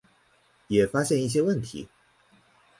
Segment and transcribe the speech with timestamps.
[0.65, 1.87] 也发现一些问题